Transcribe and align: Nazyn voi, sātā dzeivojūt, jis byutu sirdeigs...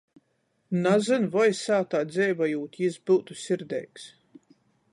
Nazyn 0.85 1.27
voi, 1.35 1.45
sātā 1.59 2.01
dzeivojūt, 2.13 2.79
jis 2.85 2.99
byutu 3.11 3.39
sirdeigs... 3.43 4.09